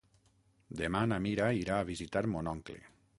[0.79, 2.79] Demà na Mira irà a visitar mon oncle.